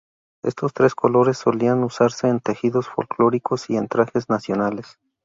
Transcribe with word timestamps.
Estos 0.41 0.73
tres 0.73 0.95
colores 0.95 1.37
solían 1.37 1.83
usarse 1.83 2.27
en 2.27 2.39
tejidos 2.39 2.87
folclóricos 2.89 3.69
y 3.69 3.77
en 3.77 3.87
trajes 3.87 4.29
nacionales. 4.31 4.97